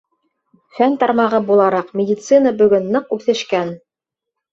[0.77, 3.71] Фән тармағы булараҡ, медицина бөгөн ныҡ үҫешкән.